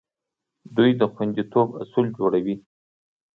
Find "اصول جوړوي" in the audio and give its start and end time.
1.81-2.55